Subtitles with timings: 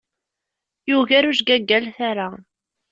[0.89, 2.29] Yugar ujgagal, tara.